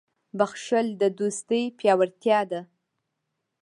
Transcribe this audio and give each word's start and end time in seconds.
•بښل 0.37 0.87
د 1.01 1.03
دوستۍ 1.19 1.63
پیاوړتیا 1.77 2.39
ده. 2.51 2.61